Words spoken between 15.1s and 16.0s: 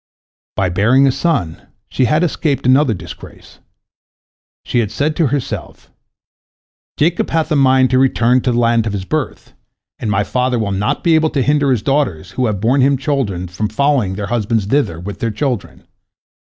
their children.